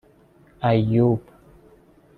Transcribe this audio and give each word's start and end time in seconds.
ایوب 0.69 1.21